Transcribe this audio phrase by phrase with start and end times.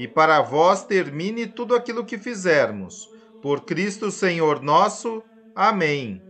[0.00, 3.06] e para vós termine tudo aquilo que fizermos.
[3.42, 5.22] Por Cristo Senhor nosso.
[5.54, 6.22] Amém.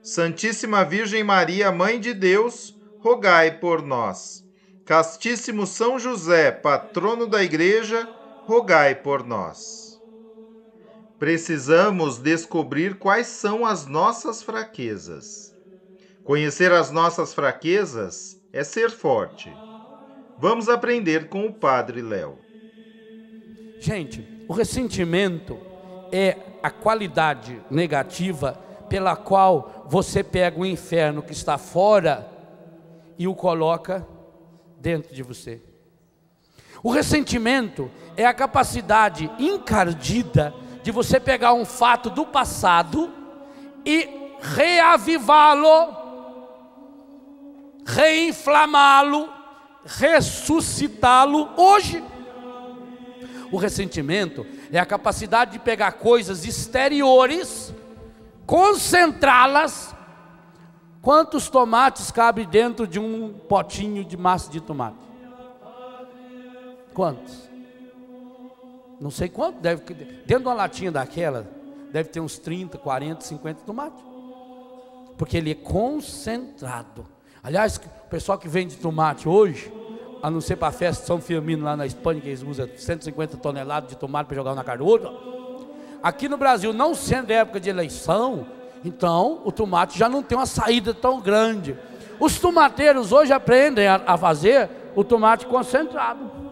[0.00, 4.44] Santíssima Virgem Maria, Mãe de Deus, rogai por nós.
[4.84, 8.08] Castíssimo São José, patrono da Igreja,
[8.44, 10.00] rogai por nós.
[11.18, 15.52] Precisamos descobrir quais são as nossas fraquezas.
[16.22, 19.52] Conhecer as nossas fraquezas é ser forte.
[20.38, 22.45] Vamos aprender com o Padre Léo.
[23.86, 25.56] Gente, o ressentimento
[26.10, 32.28] é a qualidade negativa pela qual você pega o inferno que está fora
[33.16, 34.04] e o coloca
[34.80, 35.62] dentro de você.
[36.82, 43.12] O ressentimento é a capacidade encardida de você pegar um fato do passado
[43.84, 45.94] e reavivá-lo,
[47.86, 49.28] reinflamá-lo,
[49.84, 52.02] ressuscitá-lo hoje.
[53.56, 57.72] O ressentimento é a capacidade de pegar coisas exteriores,
[58.44, 59.96] concentrá-las.
[61.00, 64.98] Quantos tomates cabe dentro de um potinho de massa de tomate?
[66.92, 67.48] Quantos?
[69.00, 71.50] Não sei quanto, deve dentro de uma latinha daquela,
[71.90, 74.04] deve ter uns 30, 40, 50 tomates.
[75.16, 77.08] Porque ele é concentrado.
[77.42, 79.72] Aliás, o pessoal que vende tomate hoje,
[80.22, 82.68] a não ser para a festa de São Firmino lá na Espanha, que eles usam
[82.74, 85.12] 150 toneladas de tomate para jogar na outro.
[86.02, 88.46] Aqui no Brasil, não sendo época de eleição,
[88.84, 91.76] então o tomate já não tem uma saída tão grande.
[92.18, 96.45] Os tomateiros hoje aprendem a, a fazer o tomate concentrado.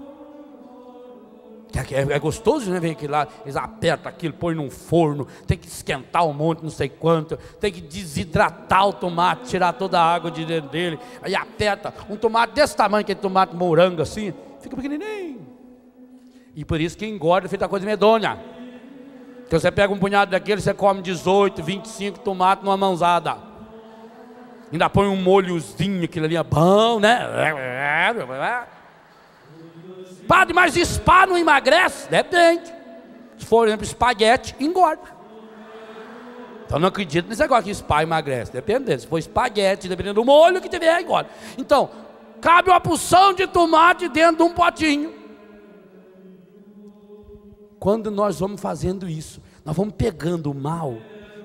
[1.78, 2.78] É, é, gostoso, né?
[2.78, 6.70] Vem aqui lá, eles apertam aquilo, põe num forno, tem que esquentar um monte, não
[6.70, 11.34] sei quanto, tem que desidratar o tomate, tirar toda a água de dentro dele, aí
[11.34, 11.92] aperta.
[12.08, 15.46] Um tomate desse tamanho, aquele tomate morango assim, fica pequenininho.
[16.54, 18.38] E por isso que engorda, feita coisa medonha.
[19.46, 23.36] Então você pega um punhado daquele, você come 18, 25 tomates numa mãozada.
[24.72, 27.18] Ainda põe um molhozinho, aquilo ali é bom, né?
[30.26, 32.08] Padre, mas spa não emagrece?
[32.08, 32.72] Depende.
[33.38, 35.14] Se for, por exemplo, espaguete, engorda.
[36.64, 38.52] Então não acredito nesse negócio que spa emagrece.
[38.52, 39.00] Dependendo.
[39.00, 41.28] Se for espaguete, dependendo do molho que tiver, engorda.
[41.58, 41.90] Então,
[42.40, 45.14] cabe uma porção de tomate dentro de um potinho.
[47.78, 50.96] Quando nós vamos fazendo isso, nós vamos pegando o mal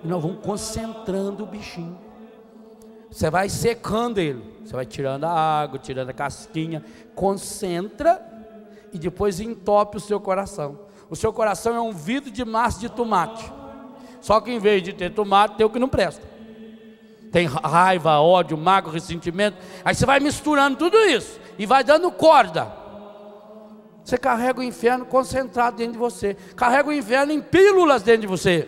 [0.04, 2.00] e nós vamos concentrando o bichinho.
[3.12, 8.39] Você vai secando ele, você vai tirando a água, tirando a casquinha, concentra
[8.94, 10.80] e depois entope o seu coração.
[11.10, 13.52] O seu coração é um vidro de massa de tomate.
[14.22, 16.28] Só que em vez de ter tomate, tem o que não presta.
[17.32, 19.58] Tem raiva, ódio, mágoa, ressentimento.
[19.84, 22.72] Aí você vai misturando tudo isso e vai dando corda.
[24.04, 26.36] Você carrega o inferno concentrado dentro de você.
[26.56, 28.68] Carrega o inferno em pílulas dentro de você.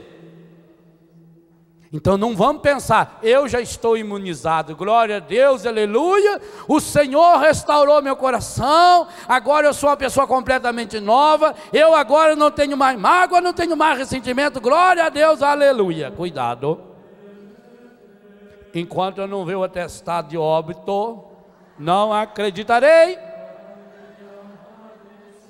[1.93, 6.39] Então não vamos pensar, eu já estou imunizado, glória a Deus, aleluia.
[6.65, 11.53] O Senhor restaurou meu coração, agora eu sou uma pessoa completamente nova.
[11.73, 16.09] Eu agora não tenho mais mágoa, não tenho mais ressentimento, glória a Deus, aleluia.
[16.11, 16.81] Cuidado,
[18.73, 21.25] enquanto eu não ver o atestado de óbito,
[21.77, 23.19] não acreditarei.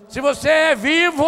[0.07, 1.23] Se você é vivo,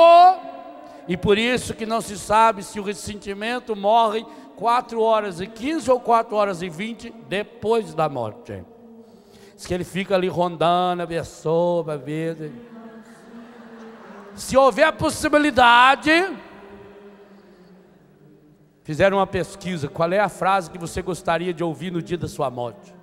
[1.07, 4.25] e por isso que não se sabe se o ressentimento morre
[4.56, 8.64] 4 horas e 15 ou 4 horas e 20 depois da morte.
[9.56, 11.86] Diz que ele fica ali rondando a pessoa.
[14.36, 16.12] Se houver possibilidade,
[18.84, 22.28] fizeram uma pesquisa, qual é a frase que você gostaria de ouvir no dia da
[22.28, 22.94] sua morte?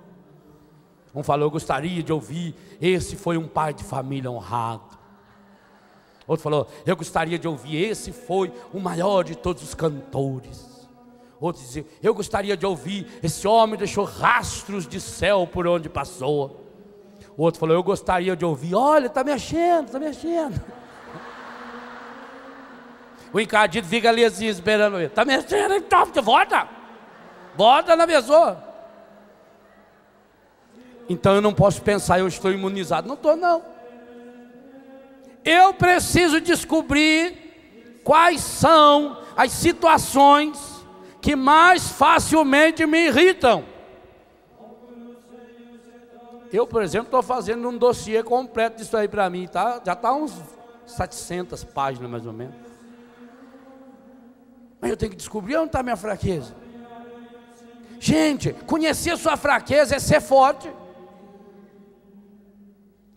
[1.13, 4.97] Um falou, eu gostaria de ouvir, esse foi um pai de família honrado.
[6.25, 10.70] Outro falou, eu gostaria de ouvir, esse foi o maior de todos os cantores.
[11.41, 13.07] Outro dizia: Eu gostaria de ouvir.
[13.23, 16.67] Esse homem deixou rastros de céu por onde passou.
[17.35, 18.75] O outro falou: Eu gostaria de ouvir.
[18.75, 20.61] Olha, está mexendo, está mexendo.
[23.33, 25.07] O encardido fica ali assim, esperando ele.
[25.07, 26.69] Está mexendo, então, volta.
[27.55, 28.63] Volta na pessoa.
[31.09, 33.07] Então eu não posso pensar, eu estou imunizado.
[33.07, 33.63] Não estou, não.
[35.43, 40.70] Eu preciso descobrir quais são as situações
[41.21, 43.63] que mais facilmente me irritam.
[46.51, 49.79] Eu, por exemplo, estou fazendo um dossiê completo disso aí para mim, tá?
[49.85, 50.33] já está uns
[50.85, 52.55] 700 páginas mais ou menos.
[54.81, 56.53] Mas eu tenho que descobrir onde está minha fraqueza.
[57.99, 60.69] Gente, conhecer sua fraqueza é ser forte.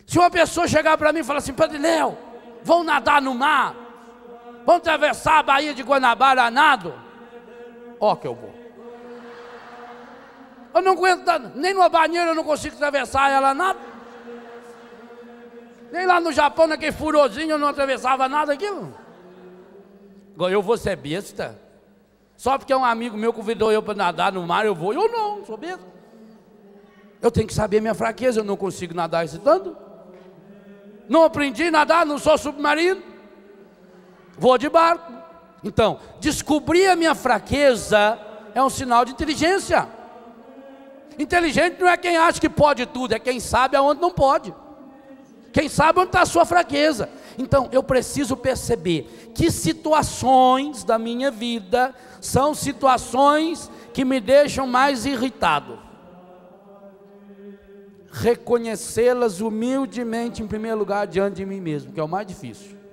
[0.07, 2.17] Se uma pessoa chegar para mim e falar assim, Padre Léo,
[2.63, 3.75] vão nadar no mar,
[4.65, 6.95] vão atravessar a Baía de Guanabara nado,
[8.01, 8.55] ó que eu vou.
[10.75, 11.25] Eu não aguento,
[11.55, 13.79] nem numa banheira eu não consigo atravessar ela nada.
[15.93, 18.93] Nem lá no Japão, naquele furozinho, eu não atravessava nada aquilo.
[20.35, 21.57] Agora eu vou ser besta.
[22.37, 24.93] Só porque um amigo meu convidou eu para nadar no mar, eu vou.
[24.93, 25.85] Eu não, sou besta.
[27.23, 29.77] Eu tenho que saber minha fraqueza, eu não consigo nadar esse tanto.
[31.09, 33.03] Não aprendi a nadar, não sou submarino.
[34.37, 35.24] Vou de barco.
[35.65, 38.19] Então, descobrir a minha fraqueza
[38.55, 39.89] é um sinal de inteligência.
[41.19, 44.55] Inteligente não é quem acha que pode tudo, é quem sabe aonde não pode.
[45.53, 47.09] Quem sabe onde está a sua fraqueza.
[47.39, 55.07] Então, eu preciso perceber que situações da minha vida são situações que me deixam mais
[55.07, 55.79] irritado.
[58.11, 62.84] Reconhecê-las humildemente, em primeiro lugar, diante de mim mesmo, que é o mais difícil.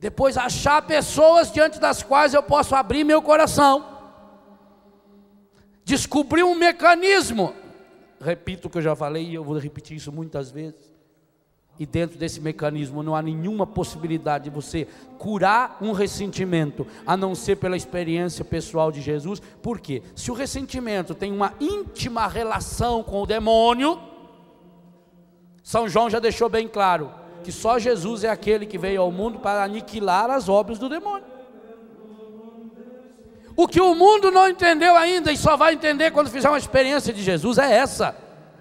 [0.00, 3.84] Depois achar pessoas diante das quais eu posso abrir meu coração.
[5.84, 7.54] Descobrir um mecanismo.
[8.20, 10.98] Repito o que eu já falei e eu vou repetir isso muitas vezes.
[11.78, 14.86] E dentro desse mecanismo não há nenhuma possibilidade de você
[15.16, 19.40] curar um ressentimento, a não ser pela experiência pessoal de Jesus.
[19.62, 20.02] Por quê?
[20.16, 24.00] Se o ressentimento tem uma íntima relação com o demônio,
[25.62, 27.12] São João já deixou bem claro:
[27.42, 31.24] que só Jesus é aquele que veio ao mundo para aniquilar as obras do demônio.
[33.56, 37.12] O que o mundo não entendeu ainda e só vai entender quando fizer uma experiência
[37.12, 38.16] de Jesus é essa: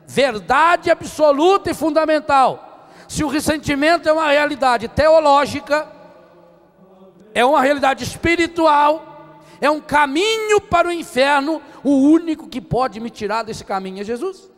[0.07, 2.89] verdade absoluta e fundamental.
[3.07, 5.87] Se o ressentimento é uma realidade teológica,
[7.33, 13.11] é uma realidade espiritual, é um caminho para o inferno, o único que pode me
[13.11, 14.49] tirar desse caminho é Jesus.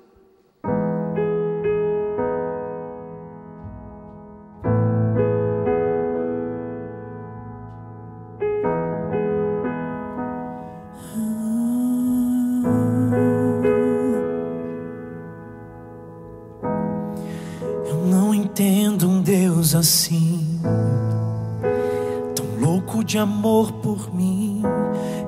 [23.19, 24.63] Amor por mim,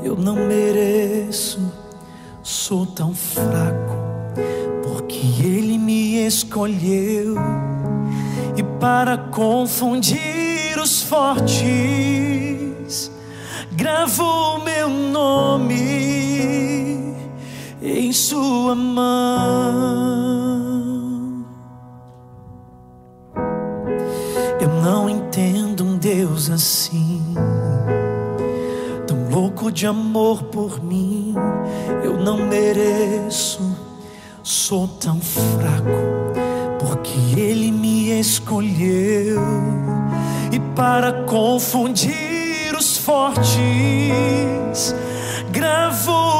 [0.03, 1.59] eu não mereço,
[2.41, 3.95] sou tão fraco,
[4.83, 7.35] porque Ele me escolheu
[8.55, 11.61] e para confundir os fortes,
[13.73, 16.21] gravou meu nome
[17.81, 20.00] em Sua mão.
[29.81, 31.33] De amor por mim,
[32.03, 33.75] eu não mereço,
[34.43, 35.89] sou tão fraco,
[36.79, 39.41] porque Ele me escolheu.
[40.51, 43.49] E para confundir os fortes,
[45.49, 46.30] gravou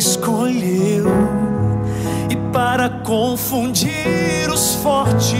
[0.00, 1.04] escolheu.
[2.30, 5.30] E para confundir os fortes,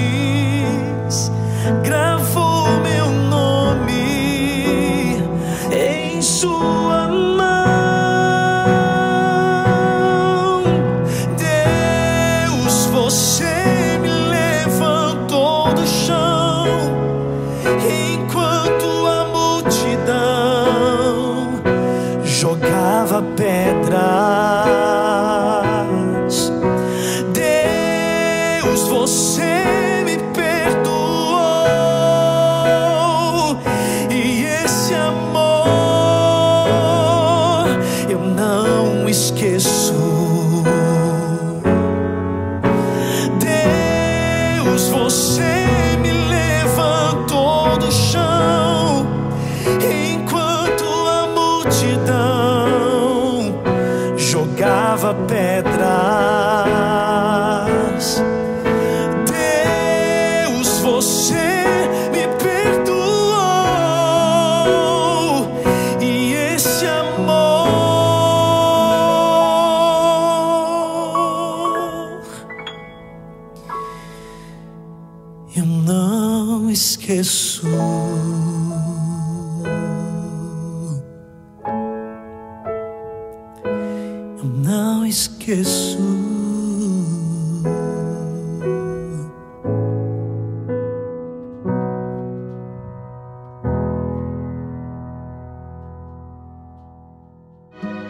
[85.50, 85.98] esqueço.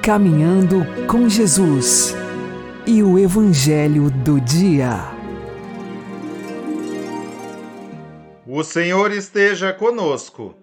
[0.02, 2.14] Caminhando com Jesus
[2.86, 4.98] e o Evangelho do Dia.
[8.46, 10.54] O Senhor esteja conosco,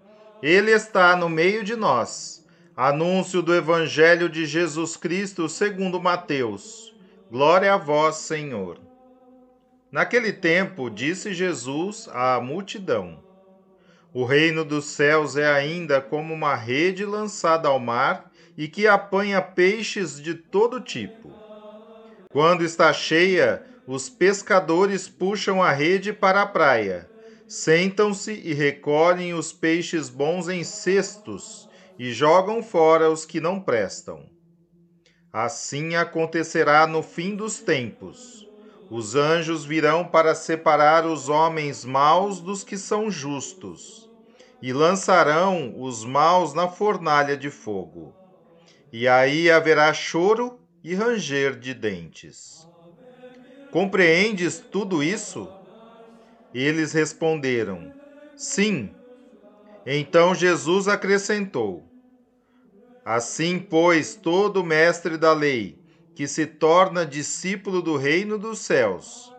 [0.43, 2.36] Ele está no meio de nós.
[2.79, 6.93] Anúncio do Evangelho de Jesus Cristo segundo Mateus.
[7.27, 8.77] Glória a vós, Senhor.
[9.91, 13.17] Naquele tempo, disse Jesus à multidão:
[14.13, 19.41] O reino dos céus é ainda como uma rede lançada ao mar e que apanha
[19.41, 21.31] peixes de todo tipo.
[22.29, 27.09] Quando está cheia, os pescadores puxam a rede para a praia,
[27.47, 31.66] sentam-se e recolhem os peixes bons em cestos
[31.97, 34.29] e jogam fora os que não prestam.
[35.31, 38.47] Assim acontecerá no fim dos tempos.
[38.89, 44.09] Os anjos virão para separar os homens maus dos que são justos,
[44.61, 48.15] e lançarão os maus na fornalha de fogo.
[48.91, 52.65] E aí haverá choro e ranger de dentes.
[53.71, 55.49] Compreendes tudo isso?
[56.53, 57.93] Eles responderam:
[58.35, 58.95] Sim.
[59.85, 61.86] Então Jesus acrescentou:
[63.09, 65.81] Assim, pois, todo mestre da lei,
[66.13, 69.33] que se torna discípulo do reino dos céus,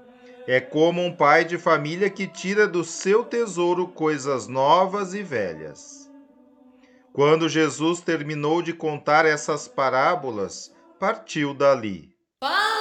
[0.47, 6.09] é como um pai de família que tira do seu tesouro coisas novas e velhas.
[7.13, 12.17] Quando Jesus terminou de contar essas parábolas, partiu dali.
[12.41, 12.78] Palavra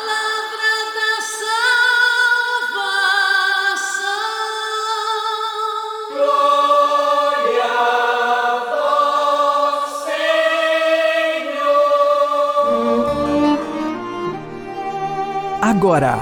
[15.70, 16.16] Agora,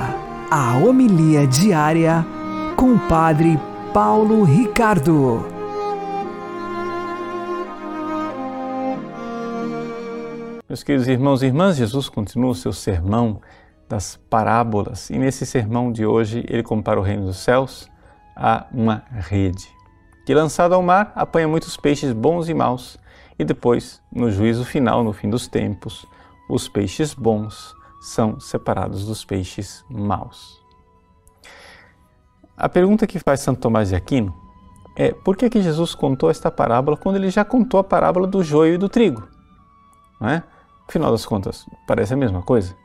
[0.50, 2.26] a homilia diária
[2.76, 3.60] com o Padre
[3.94, 5.46] Paulo Ricardo.
[10.68, 13.40] Meus queridos irmãos e irmãs, Jesus continua o seu sermão
[13.88, 17.88] das parábolas e nesse sermão de hoje ele compara o reino dos céus
[18.36, 19.70] a uma rede
[20.26, 22.98] que, lançada ao mar, apanha muitos peixes bons e maus
[23.38, 26.04] e depois, no juízo final, no fim dos tempos,
[26.50, 27.76] os peixes bons
[28.06, 30.64] são separados dos peixes maus.
[32.56, 34.32] A pergunta que faz Santo Tomás de Aquino
[34.96, 38.44] é por que, que Jesus contou esta parábola quando ele já contou a parábola do
[38.44, 39.28] joio e do trigo?
[40.22, 40.44] Não é?
[40.88, 42.76] Afinal das contas, parece a mesma coisa.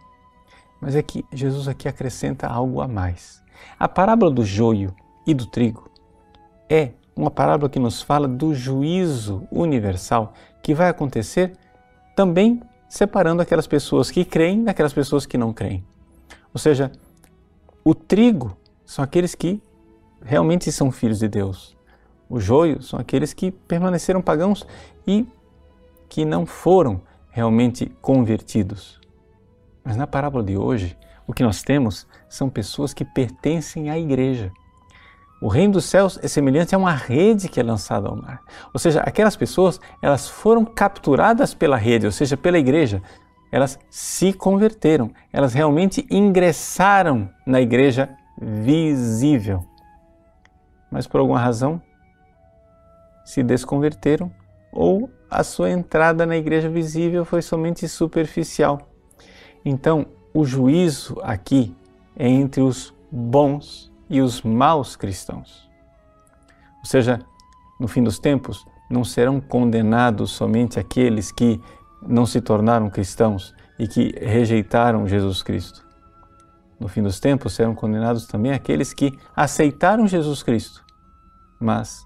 [0.81, 3.43] Mas é que Jesus aqui acrescenta algo a mais.
[3.79, 4.95] A parábola do joio
[5.27, 5.91] e do trigo
[6.67, 11.53] é uma parábola que nos fala do juízo universal que vai acontecer
[12.17, 15.87] também separando aquelas pessoas que creem daquelas pessoas que não creem.
[16.53, 16.91] Ou seja,
[17.85, 19.63] o trigo são aqueles que
[20.21, 21.77] realmente são filhos de Deus.
[22.29, 24.67] O joio são aqueles que permaneceram pagãos
[25.07, 25.25] e
[26.09, 29.01] que não foram realmente convertidos.
[29.85, 34.51] Mas na parábola de hoje, o que nós temos são pessoas que pertencem à igreja.
[35.41, 38.43] O reino dos céus é semelhante a uma rede que é lançada ao mar.
[38.75, 43.03] Ou seja, aquelas pessoas, elas foram capturadas pela rede, ou seja, pela igreja.
[43.51, 49.65] Elas se converteram, elas realmente ingressaram na igreja visível.
[50.91, 51.81] Mas por alguma razão
[53.25, 54.31] se desconverteram
[54.73, 58.91] ou a sua entrada na igreja visível foi somente superficial.
[59.65, 61.75] Então, o juízo aqui
[62.17, 65.71] é entre os bons e os maus cristãos.
[66.81, 67.21] Ou seja,
[67.79, 71.61] no fim dos tempos, não serão condenados somente aqueles que
[72.03, 75.87] não se tornaram cristãos e que rejeitaram Jesus Cristo.
[76.79, 80.85] No fim dos tempos, serão condenados também aqueles que aceitaram Jesus Cristo,
[81.61, 82.05] mas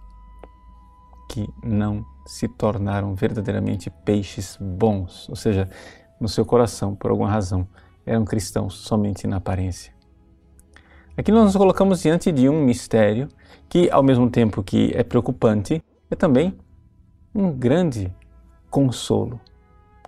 [1.30, 5.70] que não se tornaram verdadeiramente peixes bons, ou seja,
[6.20, 7.66] no seu coração, por alguma razão,
[8.04, 9.93] eram cristãos somente na aparência.
[11.16, 13.28] Aqui nós nos colocamos diante de um mistério
[13.68, 15.80] que, ao mesmo tempo que é preocupante,
[16.10, 16.58] é também
[17.32, 18.12] um grande
[18.68, 19.40] consolo.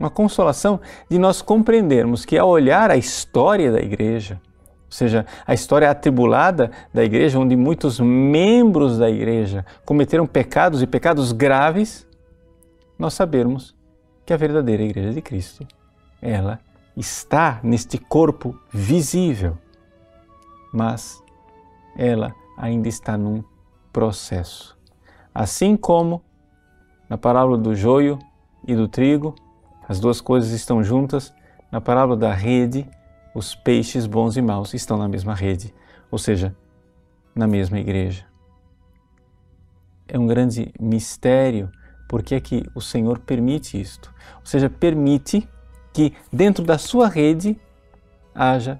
[0.00, 4.40] Uma consolação de nós compreendermos que, ao olhar a história da igreja,
[4.86, 10.88] ou seja, a história atribulada da igreja, onde muitos membros da igreja cometeram pecados e
[10.88, 12.04] pecados graves,
[12.98, 13.76] nós sabemos
[14.24, 15.64] que a verdadeira igreja de Cristo,
[16.20, 16.58] ela
[16.96, 19.56] está neste corpo visível,
[20.76, 21.24] mas
[21.96, 23.42] ela ainda está num
[23.90, 24.76] processo.
[25.34, 26.22] Assim como
[27.08, 28.18] na parábola do joio
[28.66, 29.34] e do trigo,
[29.88, 31.32] as duas coisas estão juntas,
[31.72, 32.86] na parábola da rede,
[33.34, 35.74] os peixes bons e maus estão na mesma rede,
[36.10, 36.54] ou seja,
[37.34, 38.26] na mesma igreja.
[40.06, 41.70] É um grande mistério
[42.06, 44.12] porque é que o Senhor permite isto.
[44.40, 45.48] Ou seja, permite
[45.92, 47.58] que dentro da sua rede
[48.34, 48.78] haja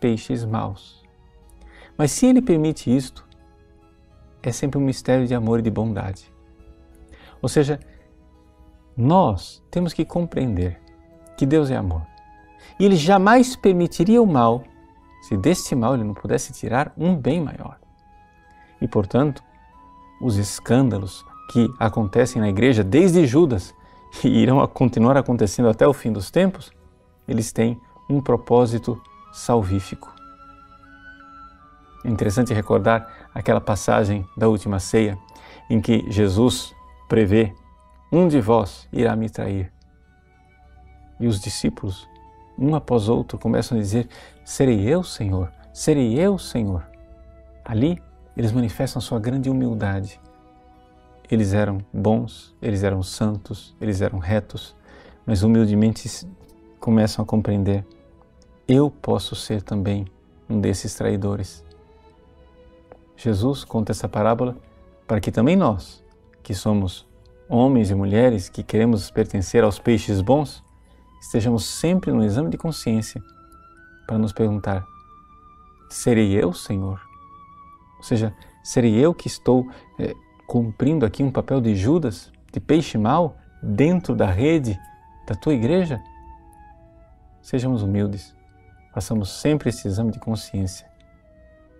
[0.00, 1.05] peixes maus.
[1.96, 3.26] Mas se ele permite isto,
[4.42, 6.32] é sempre um mistério de amor e de bondade.
[7.40, 7.80] Ou seja,
[8.96, 10.80] nós temos que compreender
[11.36, 12.02] que Deus é amor.
[12.78, 14.64] E ele jamais permitiria o mal
[15.26, 17.78] se deste mal ele não pudesse tirar um bem maior.
[18.80, 19.42] E, portanto,
[20.20, 23.74] os escândalos que acontecem na igreja desde Judas
[24.22, 26.70] e irão continuar acontecendo até o fim dos tempos,
[27.26, 30.15] eles têm um propósito salvífico.
[32.06, 35.18] É interessante recordar aquela passagem da última ceia
[35.68, 36.72] em que Jesus
[37.08, 37.52] prevê:
[38.12, 39.72] um de vós irá me trair.
[41.18, 42.08] E os discípulos
[42.56, 44.08] um após outro, começam a dizer:
[44.44, 46.86] Serei eu, Senhor, serei eu, Senhor.
[47.64, 48.00] Ali,
[48.36, 50.20] eles manifestam sua grande humildade.
[51.28, 54.76] Eles eram bons, eles eram santos, eles eram retos,
[55.26, 56.08] mas humildemente
[56.78, 57.84] começam a compreender:
[58.68, 60.06] eu posso ser também
[60.48, 61.65] um desses traidores.
[63.16, 64.56] Jesus conta essa parábola
[65.06, 66.04] para que também nós,
[66.42, 67.06] que somos
[67.48, 70.62] homens e mulheres que queremos pertencer aos peixes bons,
[71.20, 73.22] estejamos sempre no exame de consciência
[74.06, 74.84] para nos perguntar:
[75.88, 77.00] serei eu, Senhor?
[77.96, 79.66] Ou seja, serei eu que estou
[79.98, 80.14] é,
[80.46, 84.78] cumprindo aqui um papel de Judas, de peixe mau, dentro da rede
[85.26, 86.02] da tua igreja?
[87.40, 88.34] Sejamos humildes,
[88.92, 90.86] façamos sempre esse exame de consciência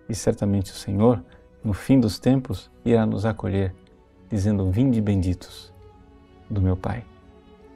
[0.09, 1.23] e certamente o Senhor,
[1.63, 3.73] no fim dos tempos, irá nos acolher,
[4.29, 5.73] dizendo: Vinde benditos
[6.49, 7.03] do meu Pai.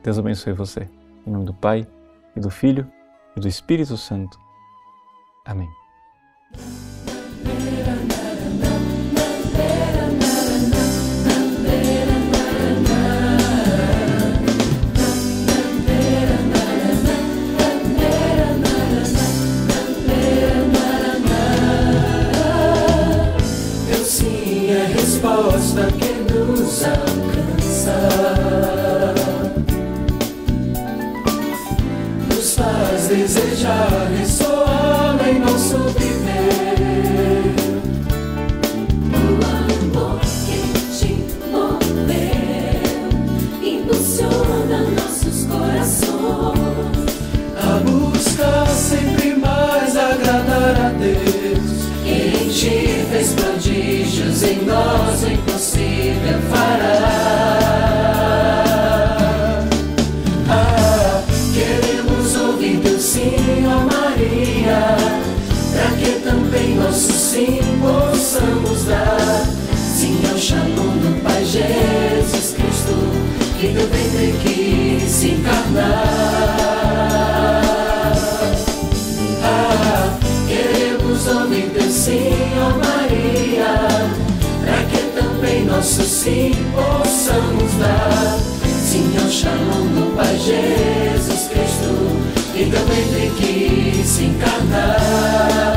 [0.04, 0.90] Deus abençoe você.
[1.26, 1.88] Em nome do Pai,
[2.36, 2.90] e do Filho,
[3.36, 4.40] e do Espírito Santo.
[5.46, 5.70] Amém.
[86.22, 88.38] Sim possamos dar.
[88.64, 91.96] Sim ao shalom do Pai Jesus Cristo,
[92.54, 95.72] e teu ventre quis se encarnar.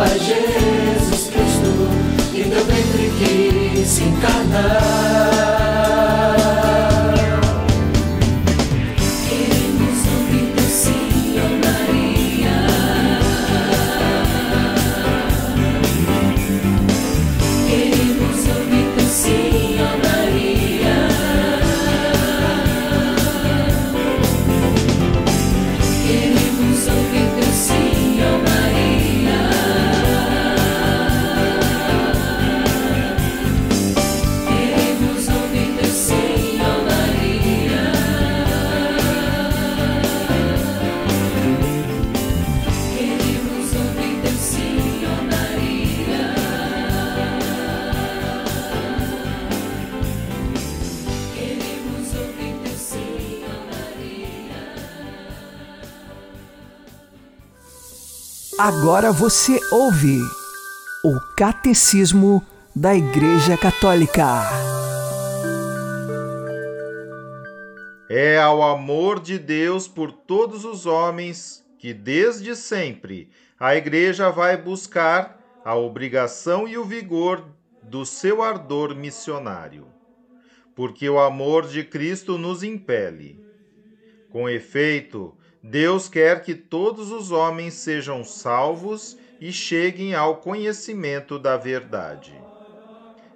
[0.00, 0.49] Shalom do
[58.62, 60.18] Agora você ouve
[61.02, 62.46] o Catecismo
[62.76, 64.42] da Igreja Católica.
[68.10, 74.58] É ao amor de Deus por todos os homens que desde sempre a Igreja vai
[74.58, 77.42] buscar a obrigação e o vigor
[77.82, 79.86] do seu ardor missionário.
[80.74, 83.42] Porque o amor de Cristo nos impele.
[84.28, 91.56] Com efeito, Deus quer que todos os homens sejam salvos e cheguem ao conhecimento da
[91.56, 92.32] verdade.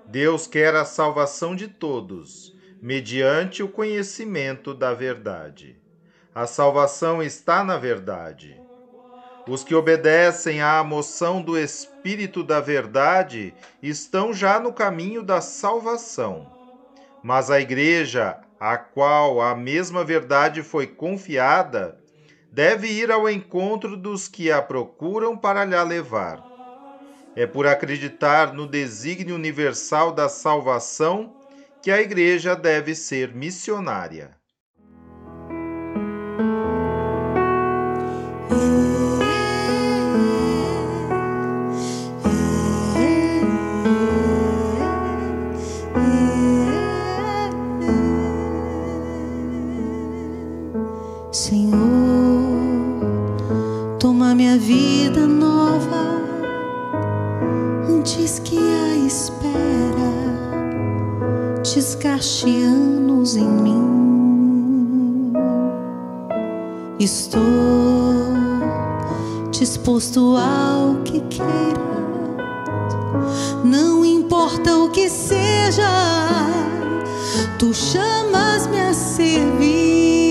[0.07, 5.77] Deus quer a salvação de todos, mediante o conhecimento da verdade.
[6.35, 8.61] A salvação está na verdade.
[9.47, 16.51] Os que obedecem à moção do Espírito da Verdade estão já no caminho da salvação.
[17.23, 22.03] Mas a Igreja, a qual a mesma verdade foi confiada,
[22.55, 26.41] deve ir ao encontro dos que a procuram para lhe levar.
[27.35, 31.35] É por acreditar no desígnio universal da salvação
[31.83, 34.37] que a Igreja deve ser missionária.
[61.75, 65.33] Desgaste anos em mim.
[67.01, 67.43] Estou
[69.51, 71.81] disposto ao que queiras,
[73.65, 75.83] não importa o que seja,
[77.59, 80.24] tu chamas-me a servir.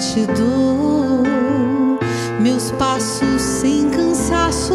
[0.00, 1.22] Te dou
[2.40, 4.74] meus passos sem cansaço,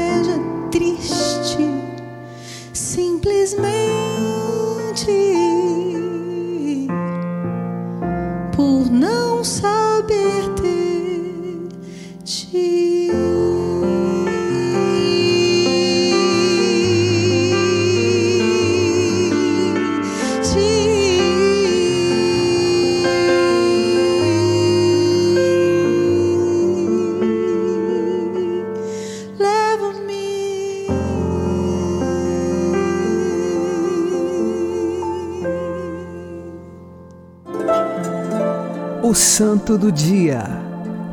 [39.41, 40.43] Santo do Dia,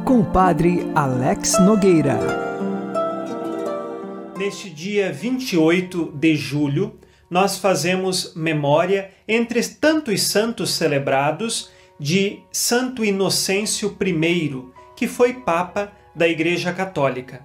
[0.05, 2.19] com Padre Alex Nogueira.
[4.37, 13.97] Neste dia 28 de julho, nós fazemos memória, entre tantos santos celebrados, de Santo Inocêncio
[13.99, 14.63] I,
[14.95, 17.43] que foi Papa da Igreja Católica.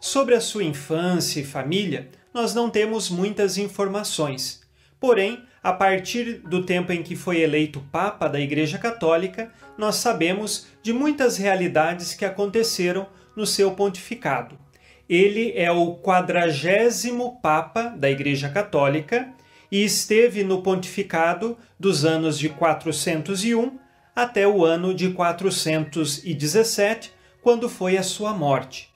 [0.00, 4.62] Sobre a sua infância e família, nós não temos muitas informações.
[4.98, 10.66] Porém, a partir do tempo em que foi eleito Papa da Igreja Católica, nós sabemos
[10.82, 14.58] de muitas realidades que aconteceram no seu pontificado.
[15.08, 19.32] Ele é o quadragésimo Papa da Igreja Católica
[19.70, 23.78] e esteve no pontificado dos anos de 401
[24.14, 28.90] até o ano de 417, quando foi a sua morte.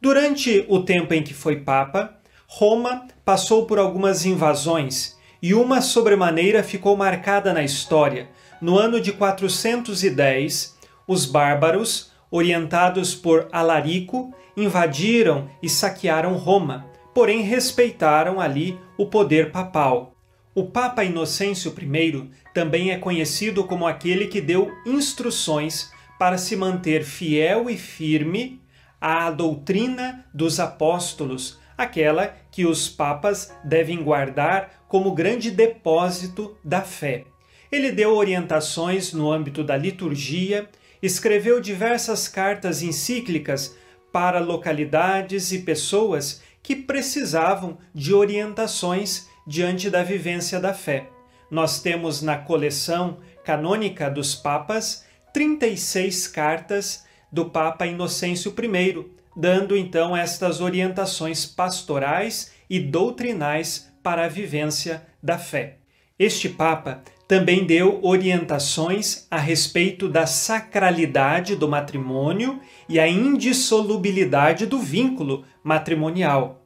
[0.00, 2.14] Durante o tempo em que foi Papa,
[2.46, 8.28] Roma passou por algumas invasões e uma sobremaneira ficou marcada na história.
[8.60, 18.40] No ano de 410, os bárbaros, orientados por Alarico, invadiram e saquearam Roma, porém respeitaram
[18.40, 20.14] ali o poder papal.
[20.54, 27.04] O Papa Inocêncio I também é conhecido como aquele que deu instruções para se manter
[27.04, 28.60] fiel e firme
[29.00, 37.24] à doutrina dos apóstolos, aquela que os papas devem guardar como grande depósito da fé.
[37.70, 40.68] Ele deu orientações no âmbito da liturgia,
[41.02, 43.76] escreveu diversas cartas encíclicas
[44.10, 51.08] para localidades e pessoas que precisavam de orientações diante da vivência da fé.
[51.50, 60.16] Nós temos na coleção canônica dos papas 36 cartas do Papa Inocêncio I, dando então
[60.16, 65.78] estas orientações pastorais e doutrinais para a vivência da fé.
[66.18, 72.58] Este Papa também deu orientações a respeito da sacralidade do matrimônio
[72.88, 76.64] e a indissolubilidade do vínculo matrimonial.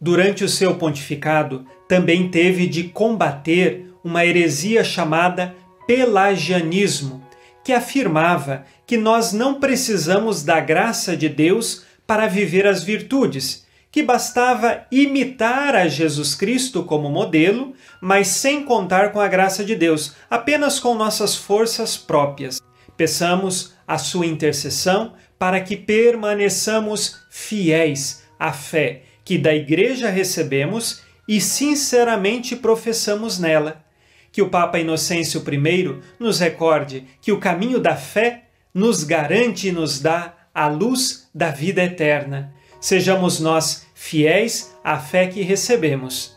[0.00, 5.54] Durante o seu pontificado, também teve de combater uma heresia chamada
[5.86, 7.22] pelagianismo,
[7.62, 14.02] que afirmava que nós não precisamos da graça de Deus para viver as virtudes, que
[14.02, 20.14] bastava imitar a Jesus Cristo como modelo, mas sem contar com a graça de Deus,
[20.30, 22.60] apenas com nossas forças próprias.
[22.96, 31.38] Peçamos a sua intercessão para que permaneçamos fiéis à fé que da Igreja recebemos e
[31.38, 33.84] sinceramente professamos nela.
[34.32, 39.72] Que o Papa Inocêncio I nos recorde que o caminho da fé nos garante e
[39.72, 42.54] nos dá a luz da vida eterna.
[42.80, 46.36] Sejamos nós fiéis à fé que recebemos.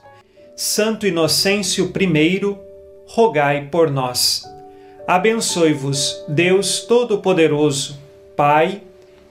[0.56, 2.58] Santo Inocêncio I,
[3.08, 4.44] rogai por nós.
[5.08, 8.00] Abençoe-vos, Deus Todo-Poderoso,
[8.36, 8.82] Pai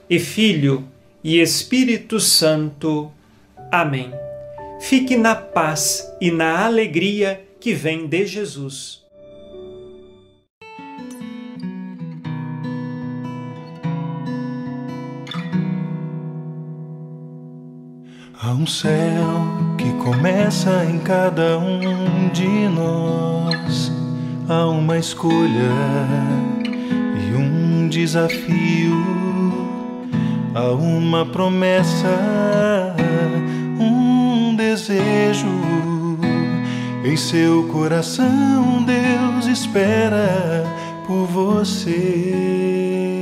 [0.08, 0.84] e Filho
[1.22, 3.10] e Espírito Santo.
[3.70, 4.12] Amém.
[4.80, 8.99] Fique na paz e na alegria que vem de Jesus.
[18.50, 19.46] Há um céu
[19.78, 23.92] que começa em cada um de nós.
[24.48, 25.70] Há uma escolha
[27.28, 29.04] e um desafio.
[30.52, 32.08] Há uma promessa,
[33.78, 35.46] um desejo.
[37.04, 40.64] Em seu coração, Deus espera
[41.06, 43.19] por você.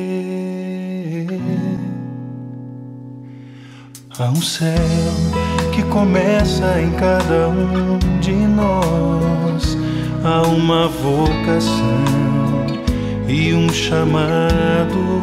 [4.20, 4.74] Há um céu
[5.72, 9.78] que começa em cada um de nós.
[10.24, 12.04] Há uma vocação
[13.28, 15.22] e um chamado.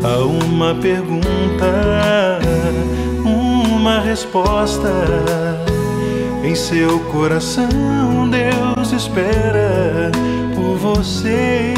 [0.00, 2.38] Há uma pergunta,
[3.24, 4.92] uma resposta.
[6.44, 10.12] Em seu coração, Deus espera
[10.54, 11.74] por você.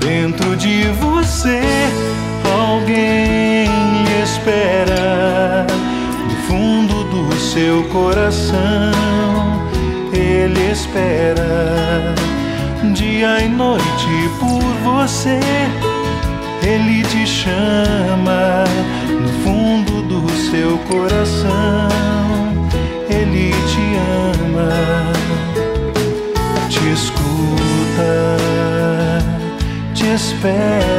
[0.00, 1.05] Dentro de você,
[2.44, 3.68] alguém
[4.22, 5.66] espera.
[6.28, 8.92] No fundo do seu coração,
[10.12, 12.14] Ele espera.
[12.94, 15.40] Dia e noite por você,
[16.62, 18.64] Ele te chama.
[19.08, 21.88] No fundo do seu coração,
[23.08, 23.86] Ele te
[24.42, 25.12] ama,
[26.68, 27.26] te escuta
[29.96, 30.95] te espera.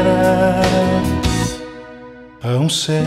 [2.67, 3.05] Um céu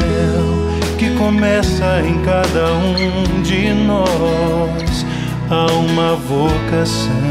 [0.97, 5.05] que começa em cada um de nós.
[5.51, 7.29] Há uma vocação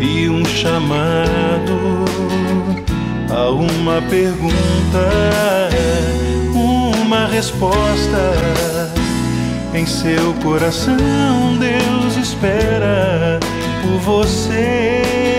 [0.00, 2.06] e um chamado.
[3.28, 5.10] Há uma pergunta,
[6.54, 8.32] uma resposta.
[9.74, 13.38] Em seu coração, Deus espera
[13.82, 15.31] por você.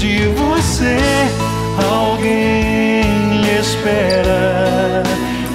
[0.00, 0.96] De você
[1.76, 5.02] alguém espera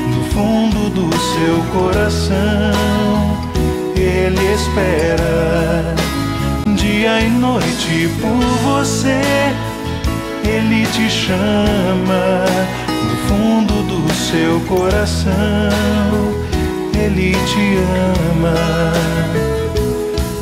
[0.07, 2.71] no fundo do seu coração.
[3.95, 5.95] Ele espera
[6.75, 8.39] dia e noite por
[8.69, 9.19] você.
[10.47, 12.45] Ele te chama
[12.87, 15.33] no fundo do seu coração.
[16.93, 17.79] Ele te
[18.29, 18.93] ama,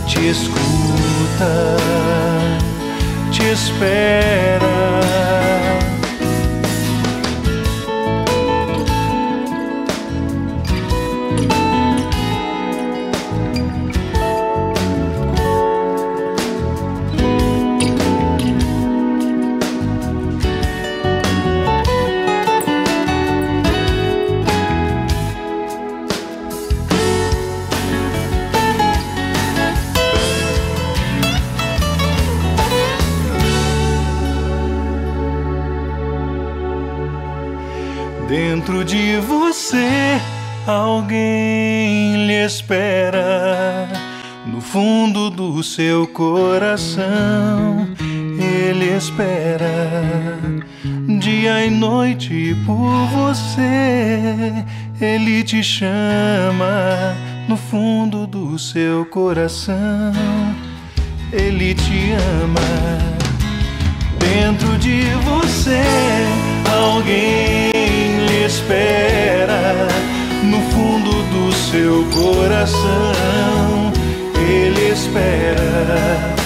[0.06, 0.74] te escuta
[3.38, 4.63] te espera.
[46.74, 47.88] Coração.
[48.39, 50.39] Ele espera
[51.19, 54.65] dia e noite por você.
[54.99, 57.15] Ele te chama
[57.47, 59.76] no fundo do seu coração.
[61.32, 62.59] Ele te ama
[64.17, 65.84] dentro de você.
[66.76, 67.71] Alguém
[68.26, 69.88] lhe espera
[70.43, 73.93] no fundo do seu coração.
[74.36, 76.42] Ele espera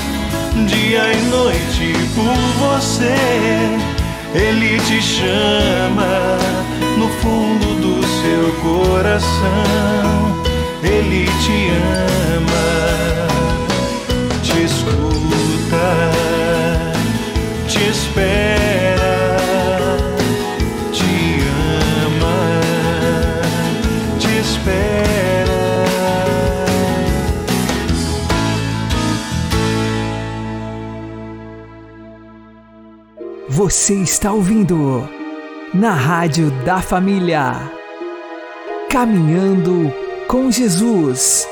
[0.66, 3.16] dia e noite por você.
[4.34, 6.38] Ele te chama
[6.98, 10.44] no fundo do seu coração.
[10.84, 11.70] Ele te
[12.36, 12.47] ama,
[33.70, 35.02] Você está ouvindo
[35.74, 37.52] na Rádio da Família.
[38.90, 39.94] Caminhando
[40.26, 41.46] com Jesus.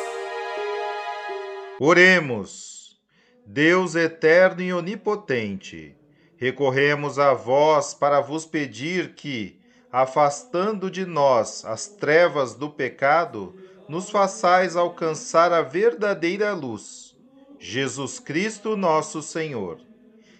[1.78, 2.98] Oremos.
[3.46, 5.94] Deus eterno e onipotente,
[6.38, 9.60] recorremos a vós para vos pedir que,
[9.92, 13.54] afastando de nós as trevas do pecado,
[13.90, 17.14] nos façais alcançar a verdadeira luz.
[17.60, 19.85] Jesus Cristo, nosso Senhor.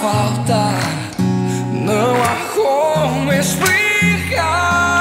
[0.00, 0.70] falta.
[1.72, 4.93] Não há como explicar.